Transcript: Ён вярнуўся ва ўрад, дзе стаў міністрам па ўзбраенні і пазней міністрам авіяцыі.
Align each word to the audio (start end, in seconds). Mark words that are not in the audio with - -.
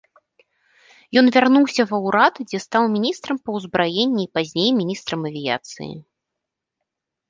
Ён 1.21 1.25
вярнуўся 1.35 1.81
ва 1.91 1.97
ўрад, 2.07 2.41
дзе 2.47 2.61
стаў 2.65 2.83
міністрам 2.95 3.35
па 3.45 3.49
ўзбраенні 3.61 4.21
і 4.27 4.33
пазней 4.41 4.69
міністрам 4.83 5.19
авіяцыі. 5.35 5.93